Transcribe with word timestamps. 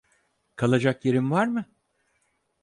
Kalacak 0.55 1.05
yerin 1.05 1.31
var 1.31 1.47
mı? 1.47 1.65